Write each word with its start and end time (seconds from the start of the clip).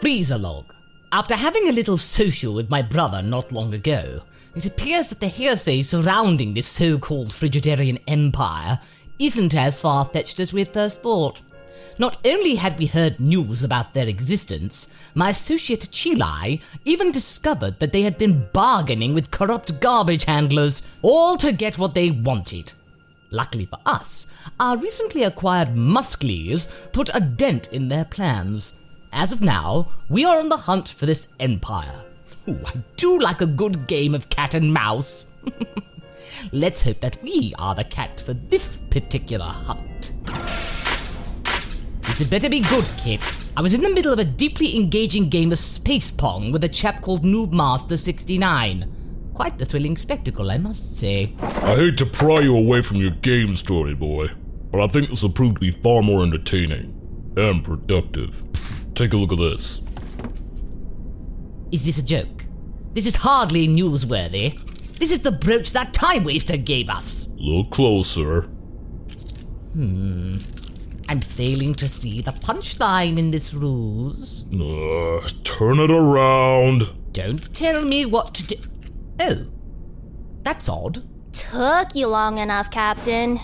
Frieza 0.00 0.40
log. 0.40 0.74
After 1.12 1.36
having 1.36 1.68
a 1.68 1.72
little 1.72 1.96
social 1.96 2.54
with 2.54 2.70
my 2.70 2.82
brother 2.82 3.22
not 3.22 3.52
long 3.52 3.72
ago, 3.72 4.22
it 4.54 4.66
appears 4.66 5.08
that 5.08 5.20
the 5.20 5.28
hearsay 5.28 5.82
surrounding 5.82 6.54
this 6.54 6.66
so 6.66 6.98
called 6.98 7.28
Frigidarian 7.28 8.00
Empire 8.06 8.80
isn't 9.18 9.54
as 9.54 9.78
far 9.78 10.04
fetched 10.06 10.40
as 10.40 10.52
we 10.52 10.60
had 10.60 10.72
first 10.72 11.02
thought. 11.02 11.40
Not 11.98 12.18
only 12.24 12.56
had 12.56 12.78
we 12.78 12.86
heard 12.86 13.20
news 13.20 13.62
about 13.62 13.94
their 13.94 14.08
existence, 14.08 14.88
my 15.14 15.30
associate 15.30 15.88
Chilai 15.92 16.60
even 16.84 17.12
discovered 17.12 17.78
that 17.78 17.92
they 17.92 18.02
had 18.02 18.18
been 18.18 18.48
bargaining 18.52 19.14
with 19.14 19.30
corrupt 19.30 19.80
garbage 19.80 20.24
handlers, 20.24 20.82
all 21.02 21.36
to 21.36 21.52
get 21.52 21.78
what 21.78 21.94
they 21.94 22.10
wanted. 22.10 22.72
Luckily 23.32 23.64
for 23.64 23.78
us, 23.86 24.26
our 24.60 24.76
recently 24.76 25.22
acquired 25.22 25.74
Musklies 25.74 26.70
put 26.92 27.08
a 27.14 27.20
dent 27.20 27.72
in 27.72 27.88
their 27.88 28.04
plans. 28.04 28.74
As 29.10 29.32
of 29.32 29.40
now, 29.40 29.88
we 30.10 30.22
are 30.26 30.38
on 30.38 30.50
the 30.50 30.56
hunt 30.58 30.90
for 30.90 31.06
this 31.06 31.28
empire. 31.40 32.04
Ooh, 32.46 32.60
I 32.66 32.74
do 32.96 33.18
like 33.18 33.40
a 33.40 33.46
good 33.46 33.86
game 33.86 34.14
of 34.14 34.28
cat 34.28 34.52
and 34.52 34.72
mouse. 34.72 35.28
Let's 36.52 36.82
hope 36.82 37.00
that 37.00 37.22
we 37.22 37.54
are 37.58 37.74
the 37.74 37.84
cat 37.84 38.20
for 38.20 38.34
this 38.34 38.76
particular 38.90 39.46
hunt. 39.46 40.12
This 42.02 42.18
had 42.18 42.28
better 42.28 42.50
be 42.50 42.60
good, 42.60 42.88
Kit. 42.98 43.20
I 43.56 43.62
was 43.62 43.72
in 43.72 43.80
the 43.80 43.88
middle 43.88 44.12
of 44.12 44.18
a 44.18 44.24
deeply 44.24 44.78
engaging 44.78 45.30
game 45.30 45.52
of 45.52 45.58
Space 45.58 46.10
Pong 46.10 46.52
with 46.52 46.64
a 46.64 46.68
chap 46.68 47.00
called 47.00 47.24
Noobmaster69. 47.24 49.01
Quite 49.42 49.58
the 49.58 49.66
thrilling 49.66 49.96
spectacle, 49.96 50.52
I 50.52 50.56
must 50.56 50.98
say. 50.98 51.34
I 51.40 51.74
hate 51.74 51.98
to 51.98 52.06
pry 52.06 52.42
you 52.42 52.56
away 52.56 52.80
from 52.80 52.98
your 52.98 53.10
game 53.10 53.56
story, 53.56 53.92
boy, 53.92 54.28
but 54.70 54.80
I 54.80 54.86
think 54.86 55.08
this 55.08 55.24
will 55.24 55.30
prove 55.30 55.54
to 55.54 55.60
be 55.60 55.72
far 55.72 56.00
more 56.00 56.22
entertaining 56.22 57.32
and 57.36 57.64
productive. 57.64 58.44
Take 58.94 59.12
a 59.12 59.16
look 59.16 59.32
at 59.32 59.38
this. 59.38 59.82
Is 61.72 61.84
this 61.84 61.98
a 61.98 62.06
joke? 62.06 62.44
This 62.92 63.04
is 63.04 63.16
hardly 63.16 63.66
newsworthy. 63.66 64.56
This 65.00 65.10
is 65.10 65.22
the 65.22 65.32
brooch 65.32 65.72
that 65.72 65.92
Time 65.92 66.22
Waster 66.22 66.56
gave 66.56 66.88
us. 66.88 67.26
Look 67.34 67.70
closer. 67.70 68.42
Hmm. 69.72 70.36
I'm 71.08 71.20
failing 71.20 71.74
to 71.74 71.88
see 71.88 72.22
the 72.22 72.30
punchline 72.30 73.18
in 73.18 73.32
this 73.32 73.52
ruse. 73.52 74.44
Uh, 74.54 75.28
turn 75.42 75.80
it 75.80 75.90
around. 75.90 76.86
Don't 77.10 77.52
tell 77.52 77.84
me 77.84 78.06
what 78.06 78.34
to 78.34 78.46
do. 78.46 78.56
Oh, 79.20 79.46
that's 80.42 80.68
odd. 80.68 81.02
Took 81.32 81.94
you 81.94 82.08
long 82.08 82.38
enough, 82.38 82.70
Captain. 82.70 83.38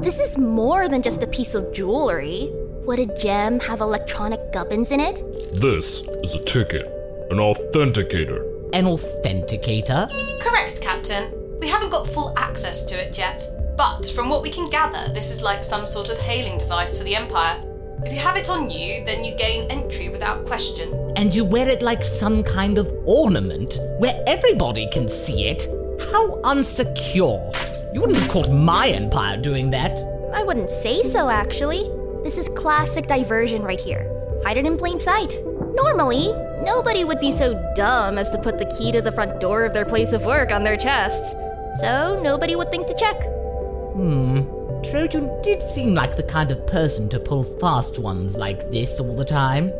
This 0.00 0.18
is 0.20 0.38
more 0.38 0.88
than 0.88 1.02
just 1.02 1.22
a 1.22 1.26
piece 1.26 1.54
of 1.54 1.72
jewelry. 1.72 2.50
Would 2.86 2.98
a 2.98 3.06
gem 3.16 3.60
have 3.60 3.80
electronic 3.80 4.52
gubbins 4.52 4.90
in 4.90 5.00
it? 5.00 5.22
This 5.54 6.02
is 6.22 6.34
a 6.34 6.44
ticket, 6.44 6.86
an 7.30 7.38
authenticator. 7.38 8.42
An 8.74 8.84
authenticator? 8.84 10.10
Correct, 10.40 10.82
Captain. 10.82 11.32
We 11.60 11.68
haven't 11.68 11.90
got 11.90 12.06
full 12.08 12.36
access 12.38 12.84
to 12.86 12.94
it 12.94 13.16
yet, 13.16 13.40
but 13.76 14.04
from 14.06 14.28
what 14.28 14.42
we 14.42 14.50
can 14.50 14.68
gather, 14.68 15.12
this 15.14 15.30
is 15.30 15.42
like 15.42 15.64
some 15.64 15.86
sort 15.86 16.10
of 16.10 16.18
hailing 16.18 16.58
device 16.58 16.98
for 16.98 17.04
the 17.04 17.16
Empire. 17.16 17.58
If 18.06 18.12
you 18.12 18.18
have 18.18 18.36
it 18.36 18.50
on 18.50 18.68
you, 18.68 19.02
then 19.04 19.24
you 19.24 19.34
gain 19.34 19.70
entry 19.70 20.10
without 20.10 20.44
question. 20.44 20.92
And 21.16 21.34
you 21.34 21.42
wear 21.42 21.68
it 21.68 21.80
like 21.80 22.04
some 22.04 22.42
kind 22.42 22.76
of 22.76 22.92
ornament 23.06 23.78
where 23.98 24.22
everybody 24.26 24.88
can 24.90 25.08
see 25.08 25.46
it? 25.46 25.66
How 26.12 26.36
unsecure. 26.42 27.40
You 27.94 28.02
wouldn't 28.02 28.18
have 28.18 28.30
caught 28.30 28.50
my 28.52 28.88
empire 28.88 29.38
doing 29.38 29.70
that. 29.70 29.98
I 30.34 30.42
wouldn't 30.42 30.68
say 30.68 31.02
so, 31.02 31.30
actually. 31.30 31.88
This 32.22 32.36
is 32.36 32.48
classic 32.50 33.06
diversion 33.06 33.62
right 33.62 33.80
here. 33.80 34.10
Hide 34.44 34.58
it 34.58 34.66
in 34.66 34.76
plain 34.76 34.98
sight. 34.98 35.38
Normally, 35.74 36.28
nobody 36.62 37.04
would 37.04 37.20
be 37.20 37.30
so 37.30 37.54
dumb 37.74 38.18
as 38.18 38.30
to 38.30 38.38
put 38.38 38.58
the 38.58 38.66
key 38.76 38.92
to 38.92 39.00
the 39.00 39.12
front 39.12 39.40
door 39.40 39.64
of 39.64 39.72
their 39.72 39.86
place 39.86 40.12
of 40.12 40.26
work 40.26 40.52
on 40.52 40.62
their 40.62 40.76
chests. 40.76 41.34
So 41.80 42.20
nobody 42.22 42.54
would 42.54 42.70
think 42.70 42.86
to 42.86 42.94
check. 42.94 43.16
Hmm. 43.94 44.53
Trojan 44.90 45.30
did 45.42 45.62
seem 45.62 45.94
like 45.94 46.14
the 46.14 46.22
kind 46.22 46.50
of 46.50 46.66
person 46.66 47.08
to 47.08 47.18
pull 47.18 47.42
fast 47.42 47.98
ones 47.98 48.36
like 48.36 48.70
this 48.70 49.00
all 49.00 49.14
the 49.14 49.24
time. 49.24 49.72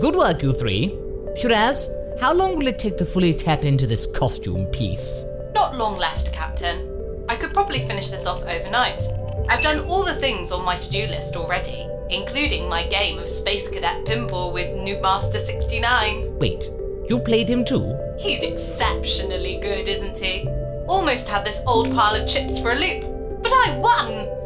Good 0.00 0.16
work, 0.16 0.42
you 0.42 0.52
three. 0.52 0.98
Shiraz, 1.36 1.88
how 2.20 2.34
long 2.34 2.56
will 2.56 2.66
it 2.66 2.78
take 2.78 2.98
to 2.98 3.04
fully 3.04 3.32
tap 3.32 3.64
into 3.64 3.86
this 3.86 4.06
costume 4.06 4.66
piece? 4.66 5.24
Not 5.54 5.76
long 5.76 5.96
left, 5.96 6.32
Captain. 6.32 7.24
I 7.28 7.36
could 7.36 7.54
probably 7.54 7.78
finish 7.78 8.10
this 8.10 8.26
off 8.26 8.42
overnight. 8.42 9.04
I've 9.48 9.62
done 9.62 9.78
all 9.86 10.04
the 10.04 10.14
things 10.14 10.50
on 10.50 10.64
my 10.64 10.74
to 10.74 10.90
do 10.90 11.06
list 11.06 11.36
already, 11.36 11.86
including 12.10 12.68
my 12.68 12.86
game 12.88 13.18
of 13.18 13.28
Space 13.28 13.70
Cadet 13.70 14.04
Pimple 14.04 14.52
with 14.52 14.68
Noobmaster69. 14.68 16.34
Wait, 16.38 16.70
you 17.08 17.20
played 17.20 17.48
him 17.48 17.64
too? 17.64 17.96
He's 18.18 18.42
exceptionally 18.42 19.58
good, 19.62 19.86
isn't 19.88 20.18
he? 20.18 20.48
Almost 20.88 21.28
had 21.28 21.44
this 21.44 21.62
old 21.66 21.92
pile 21.94 22.20
of 22.20 22.28
chips 22.28 22.60
for 22.60 22.72
a 22.72 22.74
loop, 22.74 23.40
but 23.42 23.52
I 23.52 23.78
won! 23.78 24.37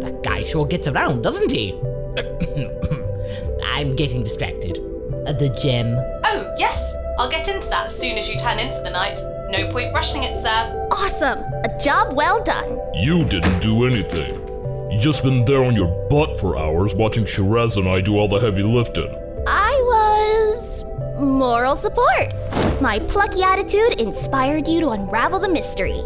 That 0.00 0.22
guy 0.22 0.42
sure 0.42 0.66
gets 0.66 0.86
around, 0.86 1.22
doesn't 1.22 1.50
he? 1.50 1.74
I'm 3.64 3.94
getting 3.96 4.22
distracted. 4.22 4.78
Uh, 5.26 5.32
the 5.32 5.48
gem. 5.60 5.94
Oh, 6.24 6.54
yes, 6.58 6.94
I'll 7.18 7.30
get 7.30 7.48
into 7.48 7.68
that 7.70 7.86
as 7.86 7.98
soon 7.98 8.16
as 8.16 8.28
you 8.28 8.38
turn 8.38 8.58
in 8.58 8.68
for 8.76 8.82
the 8.82 8.90
night. 8.90 9.18
No 9.50 9.68
point 9.68 9.92
rushing 9.94 10.22
it, 10.22 10.34
sir. 10.36 10.88
Awesome! 10.92 11.38
A 11.38 11.78
job 11.82 12.14
well 12.16 12.42
done. 12.42 12.80
You 12.94 13.24
didn't 13.24 13.60
do 13.60 13.84
anything. 13.86 14.42
You 14.90 14.98
just 15.00 15.22
been 15.22 15.44
there 15.44 15.64
on 15.64 15.74
your 15.74 15.88
butt 16.08 16.38
for 16.40 16.56
hours 16.58 16.94
watching 16.94 17.26
Shiraz 17.26 17.76
and 17.76 17.88
I 17.88 18.00
do 18.00 18.16
all 18.16 18.28
the 18.28 18.38
heavy 18.38 18.62
lifting. 18.62 19.14
I 19.46 19.72
was. 19.92 20.84
moral 21.18 21.74
support. 21.76 22.32
My 22.80 22.98
plucky 23.08 23.42
attitude 23.42 24.00
inspired 24.00 24.66
you 24.68 24.80
to 24.80 24.90
unravel 24.90 25.38
the 25.38 25.48
mystery. 25.48 26.00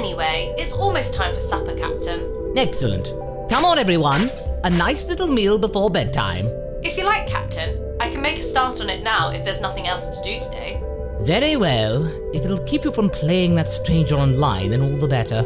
Anyway, 0.00 0.54
it's 0.56 0.72
almost 0.72 1.12
time 1.12 1.34
for 1.34 1.40
supper, 1.40 1.74
Captain. 1.74 2.54
Excellent. 2.56 3.08
Come 3.50 3.66
on, 3.66 3.76
everyone. 3.78 4.30
A 4.64 4.70
nice 4.70 5.10
little 5.10 5.26
meal 5.26 5.58
before 5.58 5.90
bedtime. 5.90 6.46
If 6.82 6.96
you 6.96 7.04
like, 7.04 7.26
Captain, 7.26 7.94
I 8.00 8.08
can 8.08 8.22
make 8.22 8.38
a 8.38 8.42
start 8.42 8.80
on 8.80 8.88
it 8.88 9.02
now 9.02 9.28
if 9.28 9.44
there's 9.44 9.60
nothing 9.60 9.86
else 9.86 10.18
to 10.18 10.24
do 10.24 10.40
today. 10.40 10.82
Very 11.20 11.56
well. 11.56 12.06
If 12.32 12.46
it'll 12.46 12.64
keep 12.64 12.84
you 12.84 12.92
from 12.92 13.10
playing 13.10 13.56
that 13.56 13.68
stranger 13.68 14.14
online, 14.14 14.70
then 14.70 14.80
all 14.80 14.96
the 14.96 15.06
better. 15.06 15.42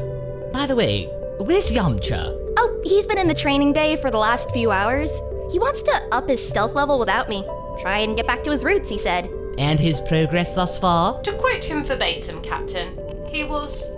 By 0.52 0.66
the 0.66 0.76
way, 0.76 1.06
where's 1.38 1.72
Yamcha? 1.72 2.54
Oh, 2.56 2.80
he's 2.84 3.08
been 3.08 3.18
in 3.18 3.26
the 3.26 3.34
training 3.34 3.72
bay 3.72 3.96
for 3.96 4.12
the 4.12 4.18
last 4.18 4.52
few 4.52 4.70
hours. 4.70 5.20
He 5.50 5.58
wants 5.58 5.82
to 5.82 6.00
up 6.12 6.28
his 6.28 6.46
stealth 6.46 6.74
level 6.74 7.00
without 7.00 7.28
me. 7.28 7.44
Try 7.80 7.98
and 7.98 8.16
get 8.16 8.28
back 8.28 8.44
to 8.44 8.52
his 8.52 8.62
roots, 8.64 8.88
he 8.88 8.98
said. 8.98 9.28
And 9.58 9.80
his 9.80 10.00
progress 10.00 10.54
thus 10.54 10.78
far? 10.78 11.20
To 11.22 11.32
quote 11.32 11.64
him 11.64 11.82
verbatim, 11.82 12.40
Captain, 12.40 12.96
he 13.26 13.42
was 13.42 13.90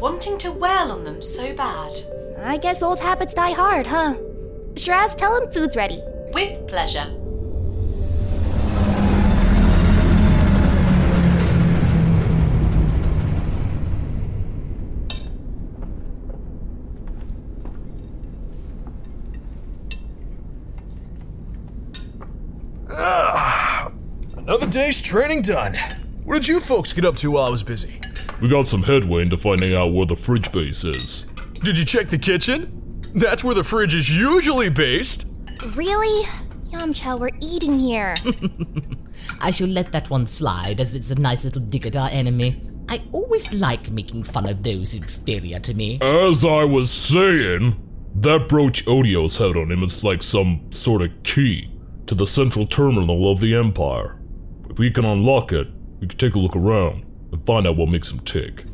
wanting 0.00 0.38
to 0.38 0.52
wail 0.52 0.92
on 0.92 1.04
them 1.04 1.22
so 1.22 1.54
bad. 1.54 1.98
I 2.38 2.58
guess 2.58 2.82
old 2.82 3.00
habits 3.00 3.34
die 3.34 3.52
hard, 3.52 3.86
huh? 3.86 4.16
Shiraz, 4.76 5.14
tell 5.14 5.40
him 5.40 5.50
food's 5.50 5.76
ready. 5.76 6.02
With 6.32 6.66
pleasure. 6.68 7.12
Another 24.36 24.68
day's 24.68 25.02
training 25.02 25.42
done. 25.42 25.74
What 26.24 26.34
did 26.34 26.46
you 26.46 26.60
folks 26.60 26.92
get 26.92 27.04
up 27.04 27.16
to 27.16 27.32
while 27.32 27.44
I 27.44 27.50
was 27.50 27.64
busy? 27.64 28.00
We 28.40 28.48
got 28.48 28.66
some 28.66 28.82
headway 28.82 29.22
into 29.22 29.38
finding 29.38 29.74
out 29.74 29.94
where 29.94 30.04
the 30.04 30.16
fridge 30.16 30.52
base 30.52 30.84
is. 30.84 31.22
Did 31.62 31.78
you 31.78 31.86
check 31.86 32.08
the 32.08 32.18
kitchen? 32.18 33.00
That's 33.14 33.42
where 33.42 33.54
the 33.54 33.64
fridge 33.64 33.94
is 33.94 34.14
usually 34.14 34.68
based. 34.68 35.26
Really? 35.74 36.28
Yamcha, 36.66 37.18
we're 37.18 37.30
eating 37.40 37.78
here. 37.78 38.14
I 39.40 39.50
shall 39.50 39.68
let 39.68 39.90
that 39.92 40.10
one 40.10 40.26
slide, 40.26 40.80
as 40.80 40.94
it's 40.94 41.10
a 41.10 41.14
nice 41.14 41.44
little 41.44 41.62
dig 41.62 41.86
at 41.86 41.96
our 41.96 42.10
enemy. 42.10 42.60
I 42.90 43.00
always 43.12 43.52
like 43.54 43.90
making 43.90 44.24
fun 44.24 44.46
of 44.46 44.62
those 44.62 44.94
inferior 44.94 45.58
to 45.60 45.72
me. 45.72 45.98
As 46.02 46.44
I 46.44 46.64
was 46.64 46.90
saying, 46.90 47.80
that 48.16 48.48
brooch 48.50 48.84
Odio's 48.84 49.38
had 49.38 49.56
on 49.56 49.72
him 49.72 49.82
is 49.82 50.04
like 50.04 50.22
some 50.22 50.70
sort 50.70 51.00
of 51.00 51.10
key 51.22 51.70
to 52.06 52.14
the 52.14 52.26
central 52.26 52.66
terminal 52.66 53.32
of 53.32 53.40
the 53.40 53.54
Empire. 53.54 54.20
If 54.68 54.78
we 54.78 54.90
can 54.90 55.06
unlock 55.06 55.52
it, 55.52 55.68
we 56.00 56.06
can 56.06 56.18
take 56.18 56.34
a 56.34 56.38
look 56.38 56.54
around 56.54 57.05
and 57.36 57.46
find 57.46 57.66
out 57.66 57.76
what 57.76 57.88
makes 57.88 58.10
him 58.10 58.20
tick. 58.20 58.64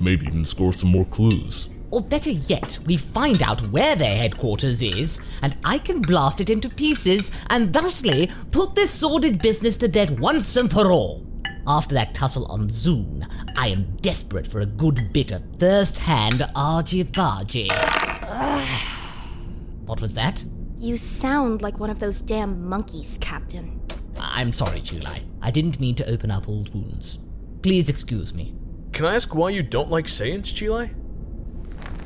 Maybe 0.00 0.26
even 0.26 0.44
score 0.44 0.72
some 0.72 0.90
more 0.90 1.04
clues. 1.06 1.68
Or 1.90 2.00
better 2.00 2.30
yet, 2.30 2.78
we 2.86 2.96
find 2.96 3.42
out 3.42 3.60
where 3.70 3.94
their 3.94 4.16
headquarters 4.16 4.82
is, 4.82 5.20
and 5.42 5.56
I 5.64 5.78
can 5.78 6.00
blast 6.00 6.40
it 6.40 6.50
into 6.50 6.68
pieces 6.68 7.30
and 7.50 7.72
thusly 7.72 8.30
put 8.50 8.74
this 8.74 8.90
sordid 8.90 9.40
business 9.40 9.76
to 9.78 9.88
bed 9.88 10.18
once 10.18 10.56
and 10.56 10.70
for 10.70 10.90
all. 10.90 11.24
After 11.66 11.94
that 11.94 12.14
tussle 12.14 12.46
on 12.46 12.68
Zune, 12.68 13.26
I 13.56 13.68
am 13.68 13.96
desperate 13.96 14.46
for 14.46 14.60
a 14.60 14.66
good 14.66 15.12
bit 15.12 15.32
of 15.32 15.42
first 15.58 15.98
hand 15.98 16.42
argy 16.54 17.04
bargy. 17.04 17.70
what 19.86 20.00
was 20.00 20.14
that? 20.14 20.44
You 20.78 20.96
sound 20.96 21.62
like 21.62 21.78
one 21.78 21.90
of 21.90 22.00
those 22.00 22.20
damn 22.20 22.68
monkeys, 22.68 23.18
Captain. 23.20 23.80
I'm 24.18 24.52
sorry, 24.52 24.80
Chilai. 24.80 25.22
I 25.42 25.50
didn't 25.50 25.80
mean 25.80 25.94
to 25.96 26.08
open 26.08 26.30
up 26.30 26.48
old 26.48 26.72
wounds. 26.74 27.25
Please 27.66 27.88
excuse 27.88 28.32
me. 28.32 28.54
Can 28.92 29.06
I 29.06 29.16
ask 29.16 29.34
why 29.34 29.50
you 29.50 29.60
don't 29.60 29.90
like 29.90 30.04
Saiyans, 30.04 30.54
Chile? 30.54 30.90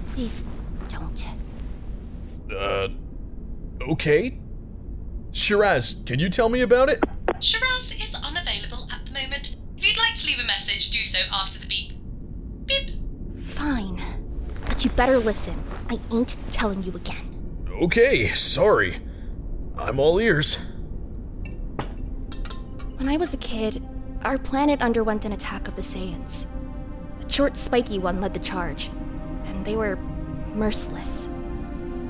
Please 0.06 0.42
don't. 0.88 1.28
Uh, 2.50 2.88
okay. 3.82 4.38
Shiraz, 5.32 6.02
can 6.06 6.18
you 6.18 6.30
tell 6.30 6.48
me 6.48 6.62
about 6.62 6.88
it? 6.88 6.98
Shiraz 7.40 7.92
is 7.92 8.14
unavailable 8.14 8.88
at 8.90 9.04
the 9.04 9.12
moment. 9.12 9.56
If 9.76 9.86
you'd 9.86 9.98
like 9.98 10.14
to 10.14 10.26
leave 10.28 10.40
a 10.40 10.46
message, 10.46 10.92
do 10.92 11.04
so 11.04 11.18
after 11.30 11.58
the 11.58 11.66
beep. 11.66 11.92
Beep. 12.64 12.92
Fine. 13.42 14.00
But 14.64 14.82
you 14.82 14.90
better 14.92 15.18
listen. 15.18 15.62
I 15.90 15.98
ain't 16.10 16.36
telling 16.50 16.84
you 16.84 16.92
again. 16.92 17.66
Okay, 17.82 18.28
sorry. 18.28 19.00
I'm 19.76 20.00
all 20.00 20.18
ears. 20.18 20.58
When 22.96 23.10
I 23.10 23.18
was 23.18 23.34
a 23.34 23.36
kid, 23.36 23.86
our 24.22 24.38
planet 24.38 24.82
underwent 24.82 25.24
an 25.24 25.32
attack 25.32 25.66
of 25.68 25.76
the 25.76 25.82
Saiyans. 25.82 26.46
The 27.20 27.32
short, 27.32 27.56
spiky 27.56 27.98
one 27.98 28.20
led 28.20 28.34
the 28.34 28.40
charge, 28.40 28.90
and 29.44 29.64
they 29.64 29.76
were 29.76 29.96
merciless. 30.54 31.28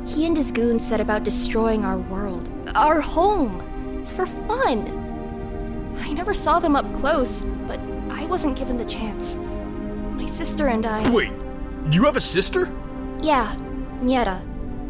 He 0.07 0.27
and 0.27 0.37
his 0.37 0.51
goons 0.51 0.87
set 0.87 1.01
about 1.01 1.25
destroying 1.25 1.85
our 1.85 1.99
world, 1.99 2.49
our 2.75 3.01
home, 3.01 4.07
for 4.07 4.27
fun. 4.27 5.95
I 5.99 6.13
never 6.13 6.35
saw 6.35 6.59
them 6.59 6.75
up 6.75 6.93
close, 6.95 7.45
but 7.67 7.79
I 8.11 8.27
wasn't 8.27 8.59
given 8.59 8.77
the 8.77 8.85
chance. 8.85 9.37
My 9.37 10.27
sister 10.27 10.69
and 10.69 10.87
I. 10.87 11.09
Wait, 11.11 11.33
you 11.93 12.05
have 12.05 12.17
a 12.17 12.21
sister? 12.21 12.73
Yeah, 13.23 13.55
Nieta, 14.03 14.43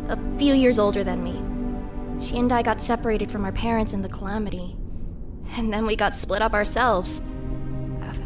a 0.08 0.38
few 0.38 0.54
years 0.54 0.78
older 0.78 1.04
than 1.04 1.22
me. 1.22 2.24
She 2.24 2.38
and 2.38 2.52
I 2.52 2.62
got 2.62 2.80
separated 2.80 3.30
from 3.30 3.44
our 3.44 3.52
parents 3.52 3.92
in 3.92 4.02
the 4.02 4.08
calamity, 4.08 4.76
and 5.56 5.72
then 5.72 5.86
we 5.86 5.96
got 5.96 6.14
split 6.14 6.42
up 6.42 6.54
ourselves. 6.54 7.22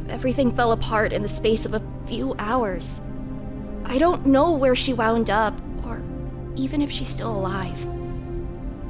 Everything 0.08 0.54
fell 0.54 0.72
apart 0.72 1.12
in 1.12 1.22
the 1.22 1.28
space 1.28 1.66
of 1.66 1.74
a 1.74 1.82
few 2.04 2.34
hours. 2.38 3.00
I 3.84 3.98
don't 3.98 4.26
know 4.26 4.52
where 4.52 4.74
she 4.74 4.92
wound 4.92 5.28
up, 5.28 5.58
or 5.84 6.02
even 6.56 6.80
if 6.82 6.90
she's 6.90 7.08
still 7.08 7.36
alive. 7.36 7.86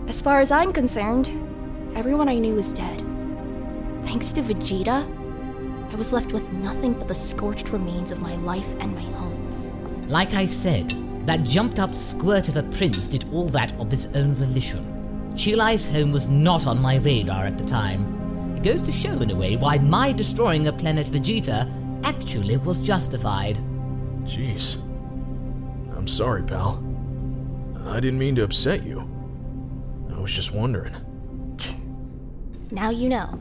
As 0.07 0.21
far 0.21 0.41
as 0.41 0.51
I'm 0.51 0.73
concerned, 0.73 1.29
everyone 1.97 2.29
I 2.29 2.39
knew 2.39 2.59
is 2.59 2.73
dead. 2.73 2.99
Thanks 4.03 4.33
to 4.33 4.43
Vegeta, 4.43 5.09
I 5.93 5.97
was 5.97 6.13
left 6.13 6.33
with 6.33 6.53
nothing 6.53 6.93
but 6.93 7.09
the 7.09 7.15
scorched 7.15 7.71
remains 7.71 8.11
of 8.11 8.21
my 8.21 8.37
life 8.37 8.75
and 8.81 8.95
my 8.95 9.03
home. 9.17 10.09
Like 10.09 10.35
I 10.35 10.45
said, 10.45 10.91
that 11.27 11.45
jumped 11.45 11.79
up 11.79 11.95
squirt 11.95 12.49
of 12.49 12.57
a 12.57 12.65
prince 12.65 13.09
did 13.09 13.25
all 13.33 13.49
that 13.51 13.73
of 13.81 13.91
his 13.91 14.15
own 14.15 14.35
volition. 14.35 15.33
Chilai's 15.37 15.89
home 15.89 16.13
was 16.13 16.29
not 16.29 16.67
on 16.67 16.83
my 16.83 16.97
radar 16.97 17.47
at 17.47 17.57
the 17.57 17.65
time. 17.65 18.14
It 18.65 18.69
goes 18.69 18.81
to 18.81 18.93
show, 18.93 19.13
in 19.21 19.31
a 19.31 19.37
way, 19.37 19.57
why 19.57 19.77
my 19.77 20.11
destroying 20.11 20.69
a 20.69 20.73
planet 20.73 21.07
Vegeta 21.09 21.71
actually 22.03 22.57
was 22.57 22.81
justified. 22.81 23.59
Jeez. 24.23 24.83
I'm 25.95 26.09
sorry, 26.09 26.43
pal. 26.43 26.83
I 27.85 28.01
didn't 28.01 28.19
mean 28.19 28.37
to 28.37 28.43
upset 28.43 28.83
you. 28.83 29.07
I 30.11 30.19
was 30.19 30.33
just 30.33 30.55
wondering. 30.55 30.95
Now 32.71 32.89
you 32.89 33.11
know. 33.11 33.39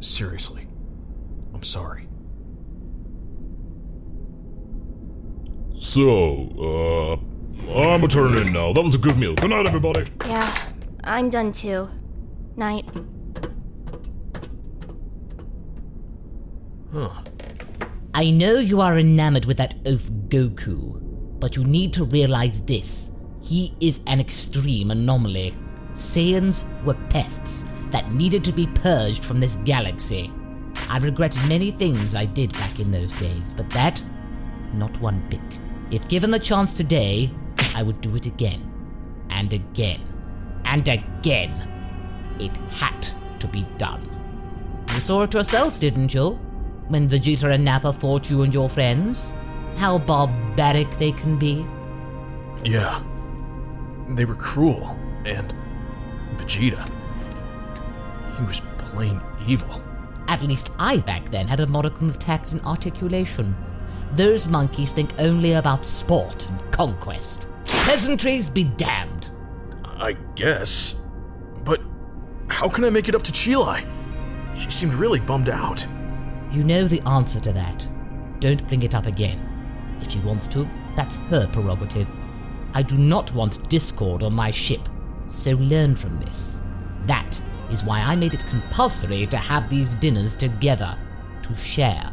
Seriously. 0.00 0.66
I'm 1.54 1.62
sorry. 1.62 2.06
So, 5.80 7.16
uh, 7.22 7.23
I'm 7.68 8.04
a 8.04 8.08
turn 8.08 8.36
in 8.36 8.52
now. 8.52 8.72
That 8.72 8.82
was 8.82 8.94
a 8.94 8.98
good 8.98 9.16
meal. 9.16 9.34
Good 9.34 9.50
night, 9.50 9.66
everybody. 9.66 10.04
Yeah, 10.26 10.56
I'm 11.02 11.30
done 11.30 11.52
too. 11.52 11.88
Night. 12.56 12.84
Huh. 16.92 17.10
I 18.14 18.30
know 18.30 18.54
you 18.54 18.80
are 18.80 18.98
enamored 18.98 19.44
with 19.46 19.56
that 19.56 19.74
oaf 19.86 20.02
Goku, 20.28 21.00
but 21.40 21.56
you 21.56 21.64
need 21.64 21.92
to 21.94 22.04
realize 22.04 22.62
this. 22.64 23.10
He 23.42 23.74
is 23.80 24.00
an 24.06 24.20
extreme 24.20 24.90
anomaly. 24.92 25.54
Saiyans 25.92 26.64
were 26.84 26.96
pests 27.10 27.64
that 27.90 28.12
needed 28.12 28.44
to 28.44 28.52
be 28.52 28.66
purged 28.68 29.24
from 29.24 29.40
this 29.40 29.56
galaxy. 29.64 30.32
I 30.88 30.98
regret 30.98 31.36
many 31.48 31.70
things 31.70 32.14
I 32.14 32.24
did 32.24 32.52
back 32.52 32.78
in 32.78 32.90
those 32.90 33.12
days, 33.14 33.52
but 33.52 33.68
that, 33.70 34.02
not 34.72 35.00
one 35.00 35.22
bit. 35.28 35.58
If 35.90 36.06
given 36.08 36.30
the 36.30 36.38
chance 36.38 36.74
today, 36.74 37.30
I 37.74 37.82
would 37.82 38.00
do 38.00 38.14
it 38.16 38.26
again. 38.26 38.70
And 39.30 39.52
again. 39.52 40.00
And 40.64 40.86
again. 40.88 41.52
It 42.38 42.56
had 42.70 43.08
to 43.40 43.48
be 43.48 43.66
done. 43.76 44.08
You 44.92 45.00
saw 45.00 45.22
it 45.22 45.34
yourself, 45.34 45.78
didn't 45.80 46.14
you? 46.14 46.38
When 46.88 47.08
Vegeta 47.08 47.52
and 47.52 47.64
Nappa 47.64 47.92
fought 47.92 48.30
you 48.30 48.42
and 48.42 48.54
your 48.54 48.68
friends? 48.68 49.32
How 49.76 49.98
barbaric 49.98 50.90
they 50.98 51.12
can 51.12 51.38
be. 51.38 51.66
Yeah. 52.64 53.02
They 54.10 54.24
were 54.24 54.34
cruel, 54.34 54.98
and 55.24 55.52
Vegeta. 56.36 56.88
He 58.38 58.44
was 58.44 58.60
plain 58.78 59.20
evil. 59.46 59.80
At 60.28 60.42
least 60.42 60.70
I 60.78 60.98
back 60.98 61.30
then 61.30 61.48
had 61.48 61.60
a 61.60 61.66
modicum 61.66 62.08
of 62.08 62.18
tact 62.18 62.52
and 62.52 62.60
articulation. 62.62 63.56
Those 64.12 64.46
monkeys 64.46 64.92
think 64.92 65.10
only 65.18 65.54
about 65.54 65.84
sport 65.84 66.48
and 66.48 66.72
conquest. 66.72 67.48
Pleasantries 67.64 68.48
be 68.48 68.64
damned. 68.64 69.30
I 69.84 70.16
guess. 70.34 71.02
But 71.64 71.80
how 72.48 72.68
can 72.68 72.84
I 72.84 72.90
make 72.90 73.08
it 73.08 73.14
up 73.14 73.22
to 73.22 73.32
Chilai? 73.32 73.86
She 74.54 74.70
seemed 74.70 74.94
really 74.94 75.20
bummed 75.20 75.48
out. 75.48 75.86
You 76.52 76.62
know 76.62 76.86
the 76.86 77.00
answer 77.02 77.40
to 77.40 77.52
that. 77.52 77.88
Don't 78.38 78.66
bring 78.68 78.82
it 78.82 78.94
up 78.94 79.06
again. 79.06 79.40
If 80.00 80.10
she 80.10 80.20
wants 80.20 80.46
to, 80.48 80.68
that's 80.94 81.16
her 81.16 81.48
prerogative. 81.52 82.06
I 82.74 82.82
do 82.82 82.96
not 82.98 83.32
want 83.34 83.68
discord 83.68 84.22
on 84.22 84.34
my 84.34 84.50
ship, 84.50 84.88
so 85.26 85.52
learn 85.52 85.96
from 85.96 86.20
this. 86.20 86.60
That 87.06 87.40
is 87.70 87.84
why 87.84 88.00
I 88.00 88.14
made 88.14 88.34
it 88.34 88.46
compulsory 88.46 89.26
to 89.28 89.36
have 89.36 89.70
these 89.70 89.94
dinners 89.94 90.36
together, 90.36 90.96
to 91.42 91.56
share. 91.56 92.12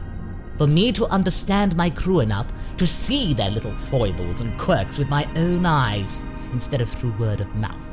For 0.62 0.68
me 0.68 0.92
to 0.92 1.08
understand 1.08 1.76
my 1.76 1.90
crew 1.90 2.20
enough 2.20 2.46
to 2.78 2.86
see 2.86 3.34
their 3.34 3.50
little 3.50 3.72
foibles 3.72 4.42
and 4.42 4.56
quirks 4.60 5.00
with 5.00 5.10
my 5.10 5.28
own 5.36 5.66
eyes, 5.66 6.24
instead 6.54 6.82
of 6.82 6.88
through 6.88 7.18
word 7.18 7.42
of 7.42 7.56
mouth. 7.56 7.90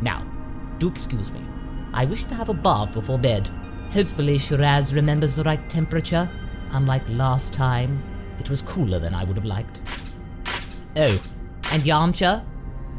Now, 0.00 0.24
do 0.78 0.86
excuse 0.86 1.32
me. 1.32 1.40
I 1.92 2.04
wish 2.04 2.22
to 2.22 2.36
have 2.36 2.48
a 2.48 2.54
bath 2.54 2.92
before 2.92 3.18
bed. 3.18 3.48
Hopefully, 3.90 4.38
Shiraz 4.38 4.94
remembers 4.94 5.34
the 5.34 5.42
right 5.42 5.68
temperature. 5.68 6.28
Unlike 6.70 7.02
last 7.08 7.54
time, 7.54 8.00
it 8.38 8.48
was 8.48 8.62
cooler 8.62 9.00
than 9.00 9.16
I 9.16 9.24
would 9.24 9.34
have 9.36 9.44
liked. 9.44 9.82
Oh, 10.94 11.20
and 11.72 11.82
Yamcha, 11.82 12.44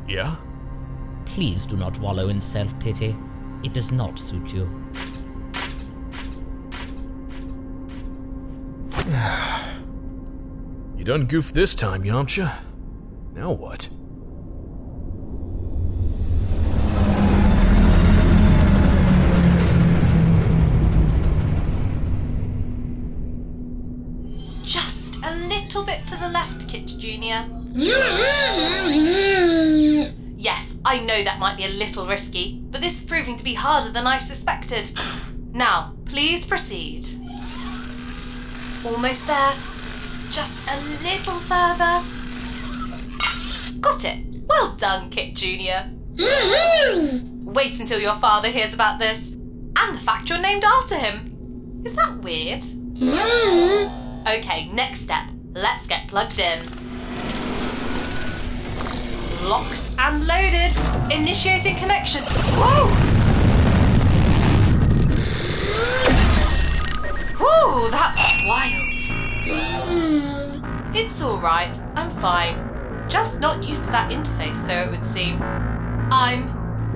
Yeah? 0.05 0.35
please 1.23 1.65
do 1.65 1.77
not 1.77 1.97
wallow 1.99 2.27
in 2.27 2.41
self 2.41 2.77
pity. 2.81 3.15
It 3.63 3.73
does 3.73 3.93
not 3.93 4.19
suit 4.19 4.53
you. 4.53 4.82
You 11.03 11.07
done 11.07 11.25
goofed 11.25 11.53
this 11.53 11.75
time, 11.75 12.03
Yamcha. 12.03 12.63
Now 13.33 13.51
what? 13.51 13.89
Just 24.63 25.21
a 25.25 25.35
little 25.49 25.83
bit 25.83 26.05
to 26.07 26.17
the 26.21 26.29
left, 26.29 26.69
Kit 26.69 26.87
Jr. 26.87 27.43
Yes, 30.37 30.79
I 30.85 30.99
know 31.01 31.21
that 31.21 31.37
might 31.37 31.57
be 31.57 31.65
a 31.65 31.67
little 31.67 32.07
risky, 32.07 32.61
but 32.71 32.79
this 32.79 33.01
is 33.01 33.05
proving 33.05 33.35
to 33.35 33.43
be 33.43 33.55
harder 33.55 33.91
than 33.91 34.07
I 34.07 34.19
suspected. 34.19 34.89
Now, 35.51 35.97
please 36.05 36.47
proceed. 36.47 37.05
Almost 38.85 39.27
there. 39.27 39.72
Just 40.33 40.67
a 40.67 40.75
little 41.03 41.37
further. 41.37 42.01
Got 43.79 44.03
it. 44.03 44.25
Well 44.47 44.73
done, 44.73 45.11
Kit 45.11 45.35
Jr. 45.35 45.91
Mm-hmm. 46.15 47.45
Wait 47.53 47.79
until 47.79 47.99
your 47.99 48.15
father 48.15 48.49
hears 48.49 48.73
about 48.73 48.99
this. 48.99 49.33
And 49.33 49.95
the 49.95 49.99
fact 49.99 50.31
you're 50.31 50.41
named 50.41 50.63
after 50.63 50.95
him. 50.95 51.81
Is 51.85 51.95
that 51.97 52.17
weird? 52.17 52.61
Mm-hmm. 52.61 54.27
Okay, 54.27 54.69
next 54.73 55.01
step. 55.01 55.29
Let's 55.53 55.85
get 55.85 56.07
plugged 56.07 56.39
in. 56.39 56.59
Locked 59.47 59.91
and 59.99 60.25
loaded. 60.25 60.75
Initiating 61.15 61.75
connection. 61.75 62.21
Whoa! 62.57 62.87
Whew, 67.37 67.91
that 67.91 68.15
was 68.47 68.92
wild. 69.49 70.95
It's 70.95 71.21
alright. 71.23 71.77
I'm 71.95 72.09
fine. 72.09 73.07
Just 73.09 73.39
not 73.41 73.67
used 73.67 73.85
to 73.85 73.91
that 73.91 74.11
interface, 74.11 74.55
so 74.55 74.73
it 74.73 74.89
would 74.91 75.05
seem. 75.05 75.41
I'm, 75.41 76.47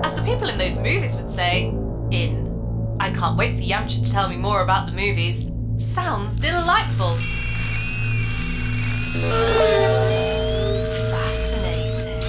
as 0.04 0.14
the 0.14 0.22
people 0.22 0.48
in 0.48 0.58
those 0.58 0.76
movies 0.78 1.16
would 1.16 1.30
say, 1.30 1.74
in. 2.10 2.46
I 3.00 3.10
can't 3.10 3.36
wait 3.36 3.56
for 3.56 3.62
Yamcha 3.62 4.04
to 4.04 4.10
tell 4.10 4.28
me 4.28 4.36
more 4.36 4.62
about 4.62 4.86
the 4.86 4.92
movies. 4.92 5.50
Sounds 5.76 6.36
delightful. 6.38 7.16
Fascinating. 11.10 12.22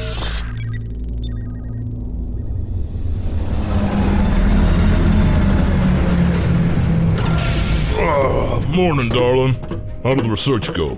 Ah, 8.01 8.61
morning, 8.69 9.09
darling. 9.09 9.55
How 10.09 10.15
did 10.15 10.25
the 10.25 10.31
research 10.31 10.73
go? 10.73 10.95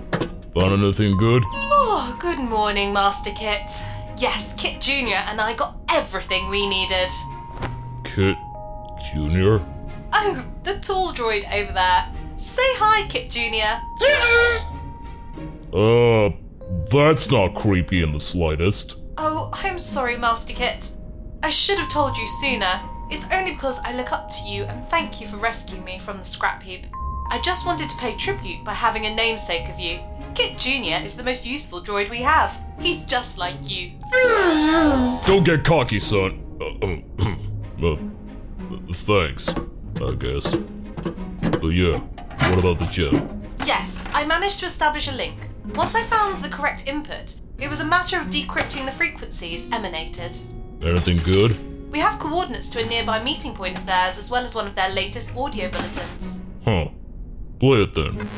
Found 0.54 0.82
anything 0.82 1.18
good? 1.18 1.42
Oh, 1.46 2.16
good 2.18 2.38
morning, 2.38 2.94
Master 2.94 3.30
Kit. 3.32 3.70
Yes, 4.16 4.54
Kit 4.56 4.80
Jr. 4.80 5.20
and 5.28 5.38
I 5.38 5.52
got 5.54 5.76
everything 5.90 6.48
we 6.48 6.66
needed. 6.66 7.10
Kit 8.04 8.38
Jr.? 9.12 9.58
Oh, 10.14 10.46
the 10.62 10.78
tall 10.80 11.12
droid 11.12 11.44
over 11.52 11.74
there. 11.74 12.10
Say 12.36 12.62
hi, 12.78 13.06
Kit 13.10 13.28
Jr. 13.28 13.82
Uh, 15.76 16.30
that's 16.90 17.30
not 17.30 17.54
creepy 17.54 18.02
in 18.02 18.12
the 18.12 18.20
slightest. 18.20 18.96
Oh, 19.18 19.50
I'm 19.52 19.78
sorry, 19.78 20.16
Master 20.16 20.54
Kit. 20.54 20.90
I 21.42 21.50
should 21.50 21.78
have 21.78 21.90
told 21.90 22.16
you 22.16 22.26
sooner. 22.26 22.80
It's 23.10 23.30
only 23.30 23.52
because 23.52 23.78
I 23.84 23.94
look 23.94 24.10
up 24.10 24.30
to 24.30 24.48
you 24.48 24.62
and 24.64 24.88
thank 24.88 25.20
you 25.20 25.26
for 25.26 25.36
rescuing 25.36 25.84
me 25.84 25.98
from 25.98 26.16
the 26.16 26.24
scrap 26.24 26.62
heap. 26.62 26.86
I 27.30 27.40
just 27.42 27.66
wanted 27.66 27.88
to 27.90 27.96
pay 27.96 28.16
tribute 28.16 28.64
by 28.64 28.74
having 28.74 29.06
a 29.06 29.14
namesake 29.14 29.68
of 29.68 29.78
you. 29.78 30.00
Kit 30.34 30.58
Jr. 30.58 31.04
is 31.04 31.16
the 31.16 31.22
most 31.22 31.44
useful 31.44 31.80
droid 31.80 32.10
we 32.10 32.22
have. 32.22 32.58
He's 32.80 33.04
just 33.04 33.38
like 33.38 33.70
you. 33.70 33.92
Don't 35.26 35.44
get 35.44 35.64
cocky, 35.64 36.00
son. 36.00 36.42
Uh, 36.60 36.86
uh, 36.86 37.92
uh, 37.92 38.92
thanks, 38.92 39.48
I 40.00 40.14
guess. 40.14 40.56
But 41.60 41.68
yeah, 41.68 41.98
what 41.98 42.58
about 42.58 42.78
the 42.78 42.88
gem? 42.90 43.42
Yes, 43.66 44.06
I 44.12 44.26
managed 44.26 44.60
to 44.60 44.66
establish 44.66 45.08
a 45.08 45.12
link. 45.12 45.36
Once 45.74 45.94
I 45.94 46.02
found 46.02 46.42
the 46.42 46.48
correct 46.48 46.86
input, 46.86 47.36
it 47.58 47.68
was 47.68 47.80
a 47.80 47.84
matter 47.84 48.18
of 48.18 48.26
decrypting 48.26 48.84
the 48.84 48.90
frequencies 48.92 49.70
emanated. 49.70 50.36
Anything 50.82 51.18
good? 51.18 51.56
We 51.92 51.98
have 52.00 52.18
coordinates 52.18 52.70
to 52.70 52.82
a 52.82 52.86
nearby 52.86 53.22
meeting 53.22 53.54
point 53.54 53.78
of 53.78 53.86
theirs 53.86 54.18
as 54.18 54.30
well 54.30 54.44
as 54.44 54.54
one 54.54 54.66
of 54.66 54.74
their 54.74 54.90
latest 54.90 55.36
audio 55.36 55.68
bulletins. 55.68 56.40
Huh. 56.64 56.88
Play 57.62 57.82
it 57.82 57.94
then. 57.94 58.28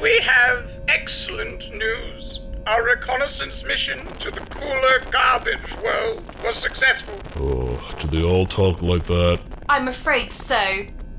We 0.00 0.20
have 0.20 0.64
excellent 0.88 1.70
news. 1.74 2.40
Our 2.66 2.82
reconnaissance 2.82 3.62
mission 3.62 4.06
to 4.20 4.30
the 4.30 4.40
cooler 4.40 5.00
garbage 5.10 5.76
world 5.82 6.22
was 6.42 6.56
successful. 6.56 7.20
Oh, 7.36 7.78
do 7.98 8.08
they 8.08 8.22
all 8.22 8.46
talk 8.46 8.80
like 8.80 9.04
that? 9.04 9.38
I'm 9.68 9.86
afraid 9.86 10.32
so. 10.32 10.58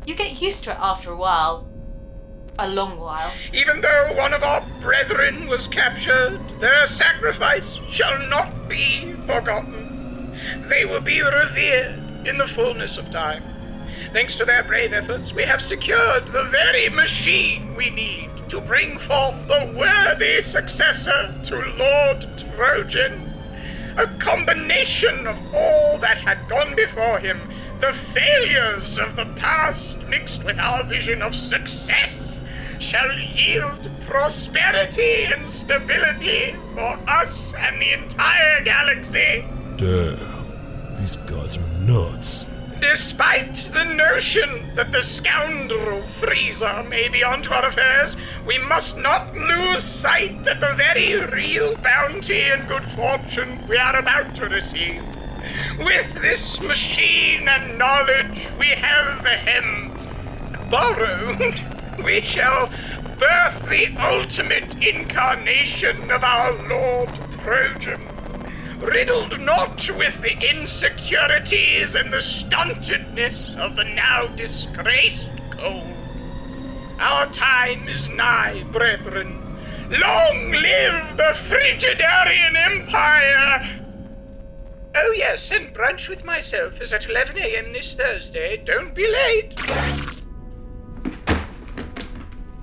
You 0.08 0.16
get 0.16 0.42
used 0.42 0.64
to 0.64 0.72
it 0.72 0.80
after 0.80 1.12
a 1.12 1.16
while. 1.16 1.72
A 2.58 2.68
long 2.68 2.98
while. 2.98 3.32
Even 3.54 3.80
though 3.80 4.14
one 4.18 4.34
of 4.34 4.42
our 4.42 4.66
brethren 4.82 5.46
was 5.46 5.68
captured, 5.68 6.42
their 6.60 6.88
sacrifice 6.88 7.78
shall 7.88 8.28
not 8.28 8.68
be 8.68 9.14
forgotten. 9.28 10.36
They 10.68 10.84
will 10.84 11.02
be 11.02 11.22
revered 11.22 12.26
in 12.26 12.40
the 12.40 12.48
fullness 12.48 12.98
of 12.98 13.12
time. 13.12 13.44
Thanks 14.12 14.36
to 14.36 14.46
their 14.46 14.64
brave 14.64 14.94
efforts, 14.94 15.34
we 15.34 15.44
have 15.44 15.62
secured 15.62 16.28
the 16.28 16.44
very 16.46 16.90
machine 16.90 17.76
we 17.76 17.90
need 17.90 18.30
to 18.50 18.62
bring 18.62 18.98
forth 19.00 19.36
the 19.48 19.74
worthy 19.78 20.42
successor 20.42 21.34
to 21.46 21.56
Lord 21.78 22.26
Trojan. 22.56 23.34
A 23.98 24.08
combination 24.20 25.26
of 25.28 25.38
all 25.54 25.98
that 26.00 26.18
had 26.18 26.48
gone 26.50 26.76
before 26.76 27.20
him, 27.20 27.40
the 27.82 27.94
failures 28.14 29.00
of 29.00 29.16
the 29.16 29.26
past 29.38 29.98
mixed 30.08 30.44
with 30.44 30.58
our 30.60 30.84
vision 30.84 31.22
of 31.22 31.36
success, 31.36 32.40
shall 32.80 33.18
yield 33.18 33.90
prosperity 34.06 35.24
and 35.24 35.50
stability 35.50 36.56
for 36.74 37.00
us 37.10 37.54
and 37.56 37.82
the 37.82 37.94
entire 37.94 38.64
galaxy. 38.64 39.46
Damn, 39.78 40.94
these 40.94 41.16
guys 41.16 41.58
are 41.58 41.68
nuts. 41.80 42.48
Despite 42.80 43.72
the 43.74 43.84
notion 43.84 44.76
that 44.76 44.92
the 44.92 45.02
scoundrel 45.02 46.04
Frieza 46.20 46.88
may 46.88 47.08
be 47.08 47.24
onto 47.24 47.52
our 47.52 47.66
affairs, 47.66 48.16
we 48.46 48.58
must 48.58 48.98
not 48.98 49.34
lose 49.36 49.84
sight 49.84 50.46
of 50.48 50.60
the 50.60 50.74
very 50.76 51.16
real 51.16 51.76
bounty 51.78 52.42
and 52.42 52.68
good 52.68 52.84
fortune 52.96 53.66
we 53.68 53.78
are 53.78 53.98
about 53.98 54.36
to 54.36 54.48
receive. 54.48 55.04
With 55.78 56.22
this 56.22 56.60
machine 56.60 57.48
and 57.48 57.78
knowledge 57.78 58.48
we 58.60 58.70
have 58.70 59.26
him 59.26 59.98
borrowed, 60.70 61.62
we 62.04 62.22
shall 62.22 62.70
birth 63.20 63.70
the 63.70 63.96
ultimate 63.98 64.84
incarnation 64.84 66.12
of 66.12 66.24
our 66.24 66.52
Lord 66.68 67.10
Trojan 67.44 68.15
riddled 68.86 69.40
not 69.42 69.90
with 69.98 70.22
the 70.22 70.38
insecurities 70.50 71.96
and 71.96 72.12
the 72.14 72.18
stuntedness 72.18 73.56
of 73.58 73.76
the 73.76 73.84
now 73.84 74.28
disgraced 74.28 75.28
Cold. 75.52 75.96
Our 77.00 77.32
time 77.32 77.88
is 77.88 78.08
nigh, 78.10 78.64
brethren. 78.72 79.42
Long 79.90 80.52
live 80.52 81.18
the 81.18 81.34
Frigidarian 81.48 82.56
Empire! 82.56 83.82
Oh, 84.96 85.12
yes, 85.12 85.52
and 85.52 85.74
brunch 85.76 86.08
with 86.08 86.24
myself 86.24 86.80
is 86.82 86.94
at 86.94 87.06
11 87.06 87.38
a.m. 87.38 87.74
this 87.74 87.94
Thursday. 87.94 88.58
Don't 88.58 88.96
be 88.96 89.08
late. 89.08 89.56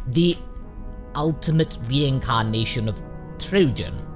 The 0.09 0.37
ultimate 1.15 1.79
reincarnation 1.89 2.89
of 2.89 3.01
Trojan. 3.39 4.07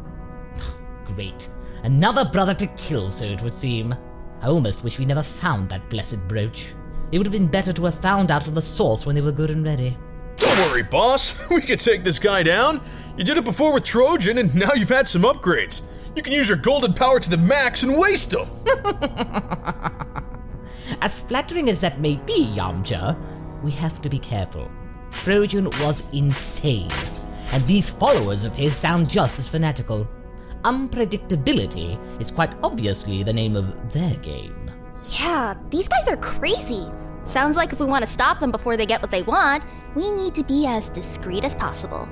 Great. 1.05 1.49
Another 1.83 2.25
brother 2.25 2.55
to 2.55 2.67
kill, 2.69 3.11
so 3.11 3.25
it 3.25 3.43
would 3.43 3.55
seem. 3.55 3.95
I 4.43 4.49
almost 4.49 4.85
wish 4.85 4.99
we 4.99 5.05
never 5.05 5.23
found 5.23 5.69
that 5.69 5.89
blessed 5.91 6.27
brooch. 6.29 6.75
It 7.13 7.19
would 7.19 7.27
have 7.27 7.33
been 7.33 7.47
better 7.47 7.73
to 7.73 7.85
have 7.85 8.01
found 8.01 8.31
out 8.31 8.45
from 8.45 8.55
the 8.55 8.63
source 8.63 9.07
when 9.07 9.15
they 9.15 9.23
were 9.23 9.33
good 9.33 9.51
and 9.51 9.65
ready. 9.65 9.97
Don't 10.37 10.59
worry, 10.71 10.83
boss. 10.83 11.49
We 11.51 11.61
can 11.61 11.79
take 11.79 12.05
this 12.05 12.19
guy 12.19 12.43
down. 12.43 12.81
You 13.17 13.25
did 13.25 13.39
it 13.39 13.45
before 13.45 13.73
with 13.73 13.85
Trojan, 13.85 14.39
and 14.39 14.55
now 14.55 14.73
you've 14.75 14.89
had 14.89 15.09
some 15.09 15.23
upgrades. 15.23 15.89
You 16.15 16.23
can 16.23 16.33
use 16.33 16.49
your 16.49 16.59
golden 16.59 16.93
power 16.95 17.21
to 17.21 17.31
the 17.31 17.37
max 17.37 17.83
and 17.83 17.97
waste 17.97 18.31
them. 18.31 18.49
As 21.03 21.21
flattering 21.21 21.69
as 21.69 21.81
that 21.81 22.01
may 22.01 22.17
be, 22.17 22.47
Yamcha, 22.55 23.17
we 23.63 23.71
have 23.73 24.01
to 24.03 24.09
be 24.09 24.19
careful. 24.19 24.71
Trojan 25.13 25.71
was 25.81 26.05
insane, 26.13 26.91
and 27.53 27.63
these 27.65 27.91
followers 27.91 28.45
of 28.45 28.53
his 28.55 28.75
sound 28.77 29.11
just 29.11 29.39
as 29.39 29.49
fanatical. 29.49 30.07
Unpredictability 30.67 31.97
is 32.21 32.33
quite 32.33 32.53
obviously 32.65 33.23
the 33.23 33.33
name 33.33 33.55
of 33.55 33.93
their 33.93 34.17
game. 34.17 34.69
Yeah, 35.13 35.55
these 35.71 35.87
guys 35.87 36.09
are 36.09 36.17
crazy. 36.17 36.89
Sounds 37.23 37.57
like 37.57 37.73
if 37.73 37.79
we 37.79 37.87
want 37.87 38.05
to 38.05 38.11
stop 38.11 38.41
them 38.41 38.51
before 38.51 38.77
they 38.77 38.85
get 38.85 39.01
what 39.01 39.13
they 39.13 39.23
want, 39.23 39.63
we 39.95 40.11
need 40.11 40.35
to 40.35 40.43
be 40.43 40.67
as 40.67 40.89
discreet 40.89 41.45
as 41.45 41.55
possible. 41.55 42.09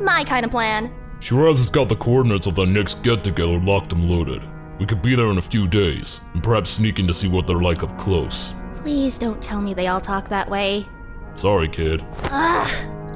My 0.00 0.24
kind 0.24 0.46
of 0.46 0.50
plan. 0.50 0.94
Shiraz 1.20 1.58
has 1.58 1.68
got 1.68 1.90
the 1.90 1.96
coordinates 1.96 2.46
of 2.46 2.54
the 2.54 2.64
next 2.64 3.02
get 3.02 3.22
together 3.22 3.60
locked 3.60 3.92
and 3.92 4.08
loaded. 4.08 4.42
We 4.78 4.86
could 4.86 5.02
be 5.02 5.14
there 5.14 5.30
in 5.30 5.36
a 5.36 5.42
few 5.42 5.68
days, 5.68 6.22
and 6.32 6.42
perhaps 6.42 6.70
sneak 6.70 6.98
in 6.98 7.06
to 7.06 7.12
see 7.12 7.28
what 7.28 7.46
they're 7.46 7.60
like 7.60 7.82
up 7.82 7.98
close. 7.98 8.54
Please 8.72 9.18
don't 9.18 9.42
tell 9.42 9.60
me 9.60 9.74
they 9.74 9.88
all 9.88 10.00
talk 10.00 10.30
that 10.30 10.48
way. 10.48 10.86
Sorry, 11.34 11.68
kid. 11.68 12.02
Ugh. 12.30 12.66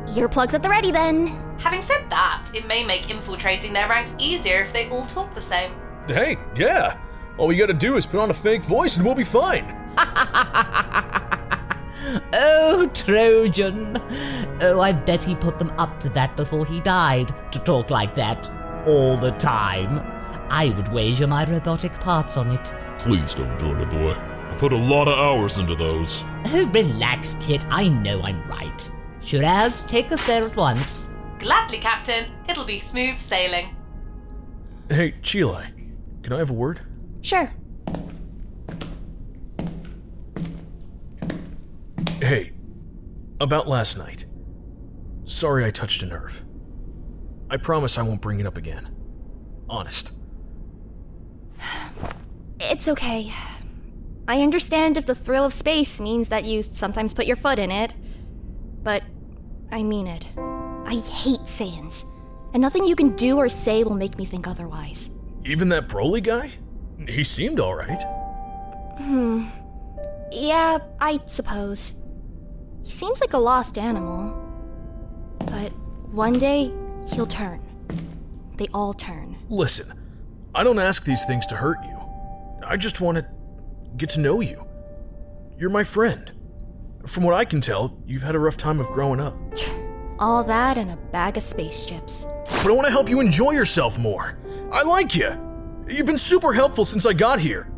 Earplugs 0.09 0.53
at 0.53 0.63
the 0.63 0.69
ready 0.69 0.91
then. 0.91 1.48
Having 1.59 1.83
said 1.83 2.11
that, 2.11 2.51
it 2.55 2.67
may 2.67 2.85
make 2.85 3.11
infiltrating 3.11 3.73
their 3.73 3.89
ranks 3.89 4.15
easier 4.19 4.61
if 4.61 4.73
they 4.73 4.89
all 4.89 5.07
talk 5.07 5.35
the 5.35 5.41
same. 5.41 5.73
Hey, 6.07 6.37
yeah. 6.55 6.99
All 7.37 7.47
we 7.47 7.57
gotta 7.57 7.75
do 7.75 7.97
is 7.97 8.07
put 8.07 8.21
on 8.21 8.31
a 8.31 8.35
fake 8.35 8.63
voice 8.63 8.97
and 8.97 9.05
we'll 9.05 9.15
be 9.15 9.25
fine. 9.25 9.75
Oh, 12.33 12.91
Trojan! 12.95 14.01
Oh, 14.63 14.81
I 14.81 14.93
bet 14.93 15.23
he 15.23 15.35
put 15.35 15.59
them 15.59 15.73
up 15.79 16.01
to 16.01 16.09
that 16.11 16.37
before 16.37 16.65
he 16.65 16.81
died, 16.81 17.35
to 17.53 17.59
talk 17.59 17.91
like 17.91 18.15
that 18.15 18.51
all 18.87 19.17
the 19.17 19.33
time. 19.33 20.01
I 20.51 20.71
would 20.71 20.91
wager 20.93 21.27
my 21.27 21.45
robotic 21.45 21.93
parts 22.01 22.37
on 22.37 22.51
it. 22.51 22.73
Please 22.99 23.35
don't, 23.35 23.59
Jordy 23.59 23.85
boy. 23.85 24.13
I 24.13 24.57
put 24.59 24.73
a 24.73 24.77
lot 24.77 25.09
of 25.09 25.19
hours 25.19 25.59
into 25.59 25.75
those. 25.75 26.25
Oh, 26.47 26.71
relax, 26.73 27.37
Kit. 27.41 27.67
I 27.69 27.89
know 27.89 28.23
I'm 28.23 28.43
right. 28.45 28.91
Shiraz, 29.21 29.83
take 29.83 30.11
us 30.11 30.25
there 30.27 30.45
at 30.45 30.57
once. 30.57 31.09
Gladly, 31.39 31.79
Captain. 31.79 32.27
It'll 32.49 32.65
be 32.65 32.79
smooth 32.79 33.17
sailing. 33.19 33.77
Hey, 34.91 35.15
Chile, 35.23 35.65
can 36.23 36.33
I 36.33 36.39
have 36.39 36.51
a 36.51 36.55
word? 36.55 36.81
Sure. 37.21 37.51
Hey, 42.21 42.53
about 43.41 43.69
last 43.69 43.97
night. 43.97 44.25
Sorry 45.25 45.65
I 45.65 45.71
touched 45.71 46.03
a 46.03 46.07
nerve. 46.07 46.43
I 47.51 47.57
promise 47.57 47.97
I 47.97 48.03
won't 48.03 48.21
bring 48.21 48.41
it 48.41 48.47
up 48.47 48.57
again. 48.57 48.95
Honest. 49.69 50.13
It's 52.61 52.89
okay. 52.89 53.33
I 54.27 54.43
understand 54.43 54.97
if 54.97 55.07
the 55.07 55.15
thrill 55.15 55.45
of 55.45 55.53
space 55.53 56.01
means 56.01 56.29
that 56.29 56.45
you 56.45 56.65
sometimes 56.65 57.15
put 57.15 57.25
your 57.25 57.37
foot 57.37 57.59
in 57.59 57.71
it. 57.71 57.95
But 58.83 59.05
I 59.71 59.85
mean 59.85 60.09
it. 60.09 60.27
I 60.89 60.95
hate 60.95 61.41
Saiyans. 61.41 62.07
And 62.55 62.63
nothing 62.63 62.87
you 62.87 62.97
can 62.97 63.15
do 63.15 63.37
or 63.37 63.51
say 63.51 63.85
will 63.85 63.95
make 63.95 64.17
me 64.17 64.25
think 64.25 64.49
otherwise. 64.49 65.11
Even 65.45 65.69
that 65.69 65.87
Broly 65.87 66.23
guy? 66.23 66.53
He 67.07 67.25
seemed 67.25 67.61
alright. 67.61 68.03
Hmm. 68.97 69.49
Yeah, 70.33 70.79
I 70.99 71.21
suppose. 71.27 72.01
He 72.85 72.91
seems 72.91 73.21
like 73.21 73.35
a 73.35 73.39
lost 73.39 73.77
animal. 73.77 74.31
But 75.41 75.73
one 76.11 76.39
day, 76.39 76.73
he'll 77.13 77.27
turn. 77.27 77.61
They 78.57 78.69
all 78.73 78.95
turn. 78.95 79.37
Listen, 79.51 79.93
I 80.55 80.65
don't 80.65 80.79
ask 80.79 81.05
these 81.05 81.27
things 81.27 81.45
to 81.47 81.57
hurt 81.57 81.79
you. 81.85 82.01
I 82.67 82.79
just 82.79 83.03
want 83.03 83.19
to 83.19 83.27
get 83.99 84.09
to 84.11 84.21
know 84.21 84.41
you. 84.41 84.67
You're 85.59 85.71
my 85.71 85.85
friend. 85.85 86.33
From 87.07 87.25
what 87.25 87.35
I 87.35 87.45
can 87.45 87.61
tell, 87.61 88.01
you've 88.07 88.23
had 88.23 88.35
a 88.35 88.39
rough 88.39 88.57
time 88.57 88.81
of 88.81 88.87
growing 88.89 89.21
up. 89.21 89.37
All 90.19 90.43
that 90.45 90.77
and 90.77 90.91
a 90.91 90.97
bag 90.97 91.37
of 91.37 91.43
space 91.43 91.87
chips. 91.87 92.27
But 92.47 92.67
I 92.67 92.73
want 92.73 92.87
to 92.87 92.93
help 92.93 93.09
you 93.09 93.21
enjoy 93.21 93.53
yourself 93.53 93.99
more. 93.99 94.39
I 94.73 94.83
like 94.83 95.15
you. 95.15 95.31
You've 95.89 96.07
been 96.07 96.19
super 96.19 96.53
helpful 96.53 96.85
since 96.85 97.07
I 97.07 97.13
got 97.13 97.39
here. 97.39 97.71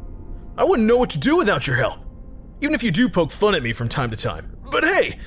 I 0.56 0.64
wouldn't 0.64 0.88
know 0.88 0.96
what 0.96 1.10
to 1.10 1.18
do 1.18 1.36
without 1.36 1.66
your 1.66 1.76
help. 1.76 2.00
Even 2.60 2.74
if 2.74 2.82
you 2.82 2.90
do 2.90 3.08
poke 3.08 3.30
fun 3.30 3.54
at 3.54 3.62
me 3.62 3.72
from 3.72 3.88
time 3.88 4.10
to 4.10 4.16
time. 4.16 4.56
But 4.70 4.84
hey, 4.84 5.18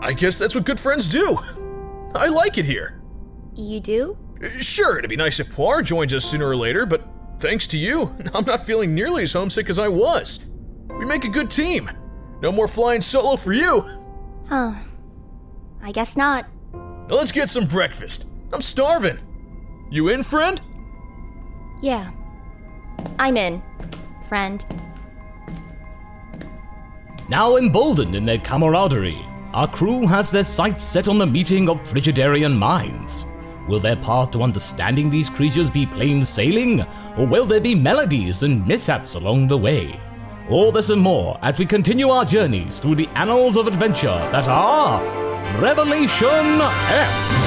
I 0.00 0.12
guess 0.12 0.38
that's 0.38 0.54
what 0.54 0.64
good 0.64 0.80
friends 0.80 1.08
do. 1.08 1.38
I 2.14 2.28
like 2.28 2.56
it 2.56 2.64
here. 2.64 3.02
You 3.54 3.80
do? 3.80 4.18
Uh, 4.42 4.48
sure, 4.48 4.98
it'd 4.98 5.10
be 5.10 5.16
nice 5.16 5.40
if 5.40 5.54
Poir 5.54 5.82
joins 5.82 6.14
us 6.14 6.24
sooner 6.24 6.48
or 6.48 6.56
later, 6.56 6.86
but 6.86 7.06
thanks 7.38 7.66
to 7.68 7.78
you, 7.78 8.16
I'm 8.34 8.44
not 8.44 8.62
feeling 8.62 8.94
nearly 8.94 9.24
as 9.24 9.32
homesick 9.32 9.68
as 9.68 9.78
I 9.78 9.88
was. 9.88 10.46
We 10.98 11.04
make 11.04 11.24
a 11.24 11.30
good 11.30 11.50
team. 11.50 11.90
No 12.40 12.52
more 12.52 12.68
flying 12.68 13.00
solo 13.00 13.36
for 13.36 13.52
you. 13.52 13.82
Huh. 14.48 14.74
I 15.82 15.92
guess 15.92 16.16
not. 16.16 16.46
Now 16.72 17.16
let's 17.16 17.32
get 17.32 17.48
some 17.48 17.66
breakfast. 17.66 18.28
I'm 18.52 18.62
starving. 18.62 19.18
You 19.90 20.08
in, 20.08 20.22
friend? 20.22 20.60
Yeah. 21.80 22.10
I'm 23.18 23.36
in, 23.36 23.62
friend. 24.28 24.64
Now 27.28 27.56
emboldened 27.56 28.14
in 28.14 28.24
their 28.24 28.38
camaraderie, 28.38 29.24
our 29.52 29.68
crew 29.68 30.06
has 30.06 30.30
their 30.30 30.44
sights 30.44 30.84
set 30.84 31.08
on 31.08 31.18
the 31.18 31.26
meeting 31.26 31.68
of 31.68 31.80
Frigidarian 31.80 32.56
minds. 32.56 33.26
Will 33.68 33.80
their 33.80 33.96
path 33.96 34.30
to 34.32 34.42
understanding 34.42 35.10
these 35.10 35.28
creatures 35.30 35.70
be 35.70 35.86
plain 35.86 36.22
sailing, 36.22 36.82
or 37.16 37.26
will 37.26 37.46
there 37.46 37.60
be 37.60 37.74
melodies 37.74 38.42
and 38.42 38.66
mishaps 38.66 39.14
along 39.14 39.48
the 39.48 39.58
way? 39.58 39.98
All 40.48 40.70
this 40.70 40.90
and 40.90 41.00
more 41.00 41.38
as 41.42 41.58
we 41.58 41.66
continue 41.66 42.10
our 42.10 42.24
journeys 42.24 42.78
through 42.78 42.94
the 42.94 43.08
annals 43.16 43.56
of 43.56 43.66
adventure 43.66 44.06
that 44.30 44.46
are 44.46 45.25
Revelation 45.54 46.60
F. 46.60 47.45